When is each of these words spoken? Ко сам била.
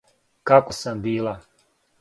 Ко 0.51 0.59
сам 0.79 1.05
била. 1.05 1.35